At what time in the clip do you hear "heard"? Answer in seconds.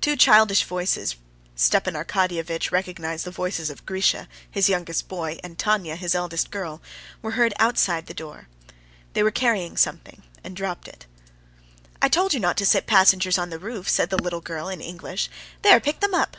7.32-7.52